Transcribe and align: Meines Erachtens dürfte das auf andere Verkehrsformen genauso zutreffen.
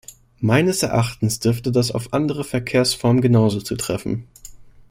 Meines 0.39 0.81
Erachtens 0.81 1.39
dürfte 1.39 1.71
das 1.71 1.91
auf 1.91 2.11
andere 2.11 2.43
Verkehrsformen 2.43 3.21
genauso 3.21 3.61
zutreffen. 3.61 4.27